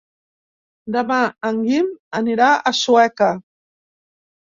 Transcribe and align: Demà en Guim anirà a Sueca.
Demà 0.95 1.19
en 1.51 1.61
Guim 1.69 1.93
anirà 2.23 2.51
a 2.73 2.77
Sueca. 2.83 3.33